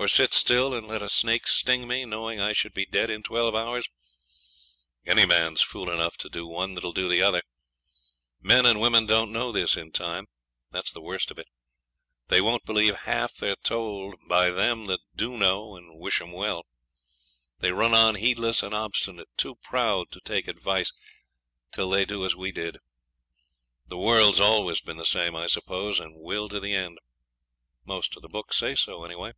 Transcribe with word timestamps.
or 0.00 0.08
sit 0.08 0.32
still 0.32 0.72
and 0.72 0.88
let 0.88 1.02
a 1.02 1.10
snake 1.10 1.46
sting 1.46 1.86
me, 1.86 2.06
knowing 2.06 2.40
I 2.40 2.54
should 2.54 2.72
be 2.72 2.86
dead 2.86 3.10
in 3.10 3.22
twelve 3.22 3.54
hours? 3.54 3.86
Any 5.04 5.26
man's 5.26 5.60
fool 5.60 5.90
enough 5.90 6.16
to 6.18 6.30
do 6.30 6.46
one 6.46 6.72
that'll 6.72 6.94
do 6.94 7.06
the 7.06 7.20
other. 7.20 7.42
Men 8.40 8.64
and 8.64 8.80
women 8.80 9.04
don't 9.04 9.30
know 9.30 9.52
this 9.52 9.76
in 9.76 9.92
time, 9.92 10.26
that's 10.70 10.90
the 10.90 11.02
worst 11.02 11.30
of 11.30 11.38
it; 11.38 11.48
they 12.28 12.40
won't 12.40 12.64
believe 12.64 12.94
half 13.00 13.34
they're 13.34 13.56
told 13.56 14.14
by 14.26 14.48
them 14.48 14.86
that 14.86 15.00
do 15.14 15.36
know 15.36 15.76
and 15.76 16.00
wish 16.00 16.18
'em 16.22 16.32
well. 16.32 16.64
They 17.58 17.70
run 17.70 17.92
on 17.92 18.14
heedless 18.14 18.62
and 18.62 18.72
obstinate, 18.72 19.28
too 19.36 19.56
proud 19.56 20.10
to 20.12 20.20
take 20.20 20.48
advice, 20.48 20.92
till 21.72 21.90
they 21.90 22.06
do 22.06 22.24
as 22.24 22.34
we 22.34 22.52
did. 22.52 22.78
The 23.84 23.98
world's 23.98 24.40
always 24.40 24.80
been 24.80 24.96
the 24.96 25.04
same, 25.04 25.36
I 25.36 25.46
suppose, 25.46 26.00
and 26.00 26.16
will 26.18 26.48
to 26.48 26.58
the 26.58 26.72
end. 26.72 27.00
Most 27.84 28.16
of 28.16 28.22
the 28.22 28.30
books 28.30 28.56
say 28.56 28.74
so, 28.74 29.04
anyway. 29.04 29.34